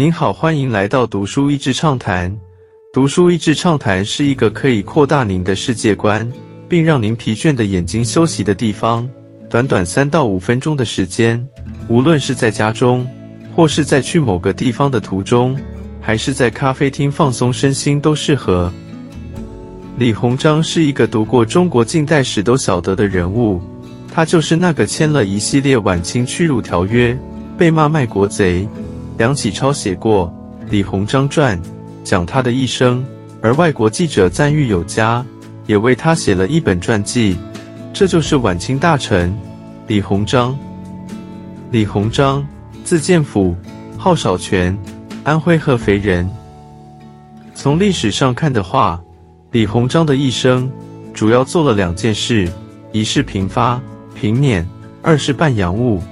[0.00, 2.34] 您好，欢迎来到读书益智畅谈。
[2.90, 6.26] 读书益智畅谈是一个可以扩大您的世界观，
[6.66, 9.06] 并让您疲倦的眼睛休息的地方。
[9.50, 11.46] 短短三到五分钟的时间，
[11.86, 13.06] 无论是在家中，
[13.54, 15.54] 或是在去某个地方的途中，
[16.00, 18.72] 还是在咖啡厅放松身心，都适合。
[19.98, 23.60] 李鸿章是一个读过中国近代史都晓得的人物，
[24.10, 27.14] 他就是那个签了一系列晚清屈辱条约，
[27.58, 28.66] 被骂卖国贼。
[29.20, 30.32] 梁启超写过
[30.70, 31.54] 《李鸿章传》，
[32.02, 33.04] 讲他的一生，
[33.42, 35.22] 而外国记者赞誉有加，
[35.66, 37.36] 也为他写了一本传记。
[37.92, 39.30] 这就是晚清大臣
[39.86, 40.58] 李鸿章。
[41.70, 42.42] 李鸿章，
[42.82, 43.54] 字建甫，
[43.98, 44.74] 号少泉，
[45.22, 46.26] 安徽合肥人。
[47.54, 48.98] 从历史上看的话，
[49.50, 50.72] 李鸿章的一生
[51.12, 52.50] 主要做了两件事：
[52.90, 53.78] 一是平发
[54.14, 54.66] 平捻，
[55.02, 56.02] 二是办洋务。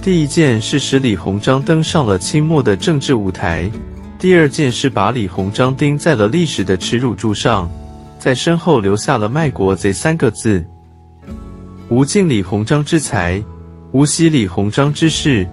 [0.00, 3.70] 第一件是使李鸿章登上了清末的政治舞台，
[4.18, 7.70] 第二件是把李鸿章钉在了历史的耻辱柱上，
[8.18, 10.64] 在身后留下了“卖国贼”三个字。
[11.90, 13.42] 无敬李鸿章之才，
[13.92, 15.46] 无惜李鸿章之事，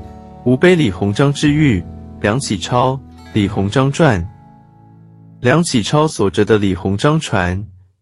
[0.45, 1.83] 无悲李鸿章之欲。
[2.21, 2.93] 梁启超
[3.33, 4.21] 《李鸿章传》，
[5.41, 7.57] 梁启超所着的《李鸿章传》，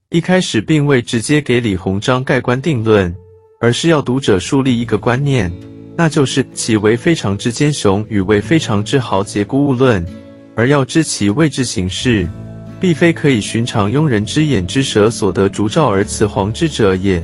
[0.10, 3.14] 一开始并未直接给李鸿章盖棺定论，
[3.60, 5.52] 而是要读者树立一个观念。
[5.96, 10.04] 那就是其为非常之奸雄与为非常之豪杰孤勿论，
[10.56, 12.28] 而要知其位置行事，
[12.80, 17.24] 必非可以寻常庸人之眼之舌所得烛照而辞黄之者也。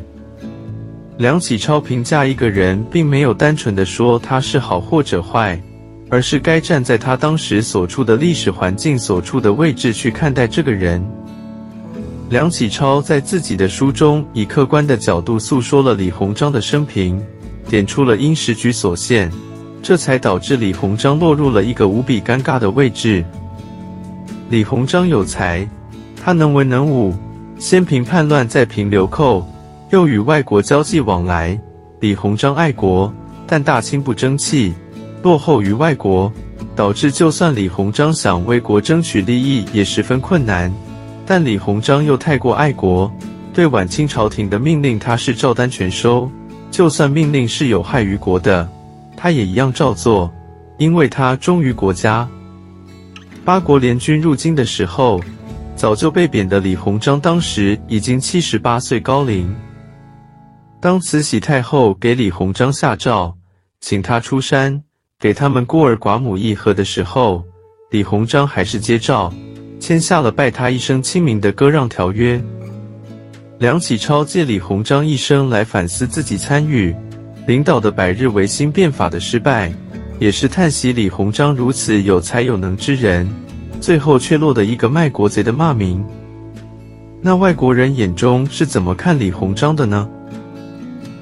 [1.18, 5.60] 梁启超评价一个人，并没有单纯的说他是好或者坏，
[6.10, 11.04] 而是该站在他当时所处的历史环境所处的位置去看待这个人。
[12.30, 17.20] 梁启超在自己的书中，以客观的角度诉说了李鸿章的生平。
[17.70, 19.32] 点出了因时局所限，
[19.84, 23.24] 这才导致李鸿章落入了一个无比尴尬的位置。
[24.50, 25.66] 李鸿章有才，
[26.22, 27.14] 他能文能武，
[27.60, 29.48] 先平叛乱，再平流寇，
[29.92, 31.58] 又与外国交际往来。
[32.00, 33.14] 李鸿章爱国，
[33.46, 34.74] 但大清不争气，
[35.22, 36.34] 落后于外国，
[36.76, 40.74] 导致就算李鸿章想为国争取利益，也十分困难。
[41.24, 43.12] 但李鸿章又太过爱国，
[43.54, 46.28] 对晚清朝廷的命令，他是照单全收。
[46.72, 48.68] 就算命令是有害于国的，
[49.18, 50.32] 他也一样照做，
[50.78, 52.28] 因为他忠于国家。
[53.44, 55.20] 八国联军入京的时候，
[55.76, 59.54] 早就被贬的李鸿章当时已经七十八岁高龄。
[60.80, 63.36] 当慈禧太后给李鸿章下诏，
[63.82, 64.82] 请他出山
[65.20, 67.44] 给他们孤儿寡母议和的时候，
[67.90, 69.34] 李鸿章还是接诏，
[69.80, 72.42] 签下了拜他一生清明的割让条约。
[73.60, 76.96] 梁启超借李鸿章一生来反思自己参与
[77.46, 79.70] 领导的百日维新变法的失败，
[80.18, 83.30] 也是叹息李鸿章如此有才有能之人，
[83.82, 86.02] 最后却落得一个卖国贼的骂名。
[87.22, 90.08] 那外国人眼中是怎么看李鸿章的呢？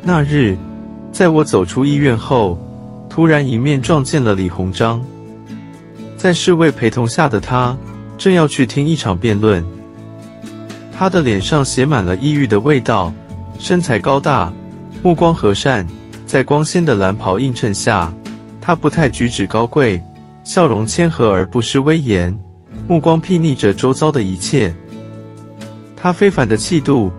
[0.04, 0.56] 那日，
[1.12, 2.56] 在我走出医院后，
[3.10, 5.04] 突然迎面撞见了李鸿章，
[6.16, 7.76] 在侍卫陪同下的他，
[8.16, 9.66] 正要去听一场辩论。
[10.98, 13.14] 他的脸上写满了抑郁的味道，
[13.60, 14.52] 身材高大，
[15.04, 15.86] 目光和善，
[16.26, 18.12] 在光鲜的蓝袍映衬下，
[18.60, 20.02] 他不太举止高贵，
[20.44, 22.36] 笑容谦和而不失威严，
[22.88, 24.74] 目光睥睨着周遭的一切。
[25.96, 27.12] 他非凡的气度，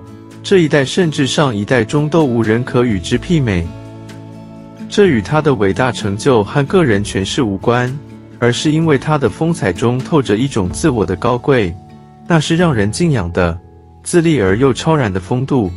[0.43, 3.65] 这一代甚至上一代中都无人可与之媲美。
[4.89, 7.97] 这与他的伟大成就和个人权势无关，
[8.41, 11.73] 而是因为他的风采中透着一种自我的高贵，
[12.27, 13.57] 那是让人敬仰的。
[14.09, 15.71] 自立而又超然的风度，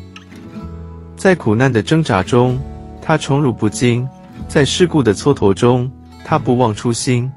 [1.17, 2.57] 在苦难的挣扎中，
[3.01, 4.07] 他宠辱不惊；
[4.47, 5.91] 在世故的蹉跎中，
[6.23, 7.29] 他不忘初心。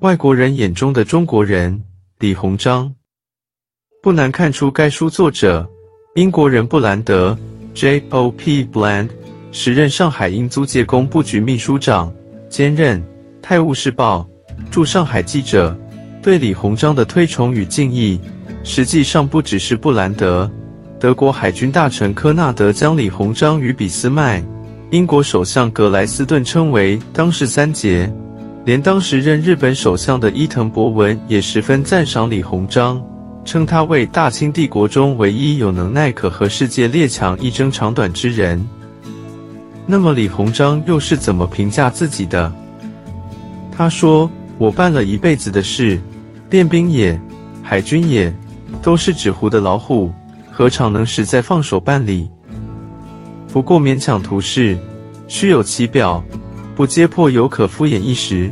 [0.00, 1.80] 外国人眼中的中国人
[2.18, 2.92] 李鸿章，
[4.02, 5.64] 不难看出，该书作者
[6.16, 7.38] 英国人布兰德
[7.72, 8.64] （J.O.P.
[8.64, 9.08] Bland）
[9.52, 12.12] 时任上海英租界工部局秘书长，
[12.48, 13.00] 兼任
[13.40, 14.28] 《泰晤士报》
[14.68, 15.78] 驻上海记者，
[16.20, 18.20] 对李鸿章的推崇与敬意。
[18.66, 20.50] 实际上不只是布兰德，
[20.98, 24.42] 德国海军大臣科纳德将李鸿章与俾斯麦、
[24.90, 28.12] 英国首相格莱斯顿称为当世三杰，
[28.64, 33.00] 连当时任日本首相的伊藤博文也十分赞赏李鸿章，
[33.44, 38.60] 称他为大清帝国中唯一有能耐可和世界列强一争长短之人。
[39.86, 42.52] 那么李鸿章又是怎么评价自己的？
[43.70, 44.28] 他说
[44.58, 46.00] ：“我办了一辈子的事，
[46.50, 47.18] 练兵也，
[47.62, 48.34] 海军也。”
[48.86, 50.12] 都是纸糊的老虎，
[50.48, 52.30] 何尝能实在放手办理？
[53.52, 54.78] 不过勉强图示，
[55.26, 56.22] 虚有其表，
[56.76, 58.48] 不揭破，犹可敷衍一时。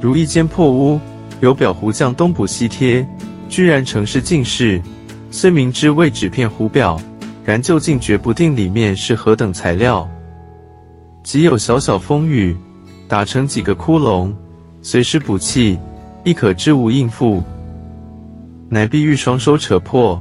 [0.00, 0.98] 如一间破屋，
[1.40, 3.06] 有裱糊匠东补西贴，
[3.50, 4.80] 居然成是进士。
[5.30, 6.98] 虽明知为纸片糊表，
[7.44, 10.08] 然究竟决不定里面是何等材料。
[11.22, 12.56] 即有小小风雨，
[13.06, 14.32] 打成几个窟窿，
[14.80, 15.78] 随时补气，
[16.24, 17.42] 亦可知无应付。
[18.72, 20.18] 乃必欲双手扯破，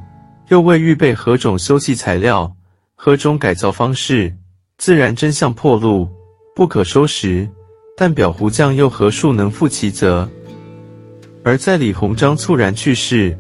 [0.50, 2.54] 又未预备何种修葺材料，
[2.96, 4.36] 何种改造方式，
[4.78, 6.06] 自然真相破露，
[6.54, 7.48] 不可收拾。
[7.96, 10.30] 但裱糊匠又何处能负其责？
[11.46, 13.38] 而在李鸿章猝然去世、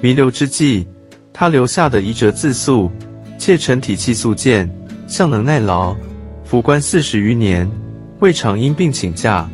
[0.00, 0.86] 弥留之际，
[1.32, 2.88] 他留下的遗折自述：
[3.38, 4.72] 妾臣体气素健，
[5.08, 5.92] 相能耐劳，
[6.44, 7.68] 服官四十余年，
[8.20, 9.50] 未尝因病请假。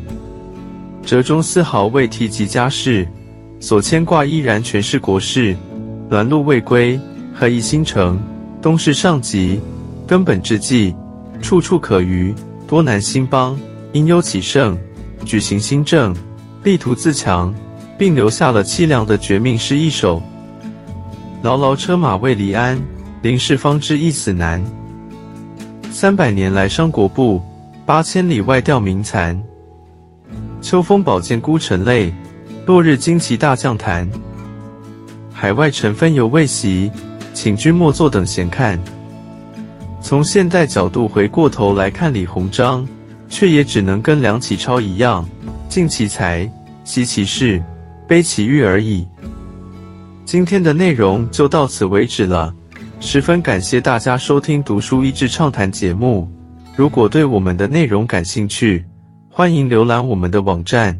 [1.03, 3.07] 折中丝毫未提及家事，
[3.59, 5.55] 所牵挂依然全是国事。
[6.09, 6.99] 栾路未归，
[7.33, 8.19] 何以兴城？
[8.61, 9.59] 东市上级，
[10.07, 10.93] 根本之计，
[11.41, 12.33] 处处可虞，
[12.67, 13.57] 多难兴邦。
[13.91, 14.77] 因忧启盛，
[15.25, 16.15] 举行新政，
[16.63, 17.53] 力图自强，
[17.97, 20.21] 并留下了凄凉的绝命诗一首
[21.41, 22.79] ：“牢牢车马未离鞍，
[23.23, 24.63] 临事方知一死难。
[25.89, 27.41] 三百年来伤国部，
[27.85, 29.41] 八千里外吊民残。
[30.61, 32.13] 秋风宝剑孤城泪，
[32.69, 34.07] 落日旌旗大将坛。
[35.33, 36.91] 海外尘分犹未息，
[37.33, 38.79] 请君莫坐等闲看。”
[40.03, 42.87] 从现代角度回过头来看李鸿章。
[43.27, 45.27] 却也只能跟梁启超一样，
[45.67, 46.51] 尽其才，
[46.83, 47.63] 惜其事，
[48.07, 49.07] 悲其欲而已。
[50.25, 52.51] 今天的内容就到此为止了，
[52.99, 56.27] 十分感谢大家收听《读书益智畅谈》节目。
[56.75, 58.83] 如果对我们的内容感兴趣，
[59.29, 60.99] 欢迎浏览我们的网站